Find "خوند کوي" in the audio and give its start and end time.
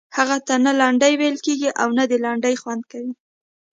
2.61-3.13